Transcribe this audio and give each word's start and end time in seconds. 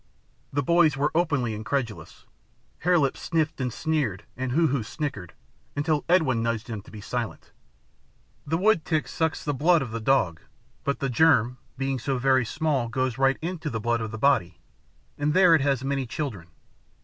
The 0.51 0.63
boys 0.63 0.97
were 0.97 1.11
openly 1.13 1.53
incredulous. 1.53 2.25
Hare 2.79 2.97
Lip 2.97 3.15
sniffed 3.15 3.61
and 3.61 3.71
sneered 3.71 4.23
and 4.35 4.51
Hoo 4.51 4.65
Hoo 4.69 4.81
snickered, 4.81 5.33
until 5.75 6.05
Edwin 6.09 6.41
nudged 6.41 6.65
them 6.65 6.81
to 6.81 6.89
be 6.89 7.01
silent. 7.01 7.51
"The 8.47 8.57
woodtick 8.57 9.07
sucks 9.07 9.45
the 9.45 9.53
blood 9.53 9.83
of 9.83 9.91
the 9.91 9.99
dog, 10.01 10.41
but 10.83 11.01
the 11.01 11.09
germ, 11.09 11.59
being 11.77 11.99
so 11.99 12.17
very 12.17 12.45
small, 12.45 12.87
goes 12.89 13.19
right 13.19 13.37
into 13.43 13.69
the 13.69 13.79
blood 13.79 14.01
of 14.01 14.09
the 14.09 14.17
body, 14.17 14.57
and 15.19 15.35
there 15.35 15.53
it 15.53 15.61
has 15.61 15.83
many 15.83 16.07
children. 16.07 16.47